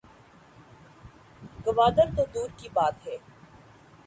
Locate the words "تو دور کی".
2.15-2.69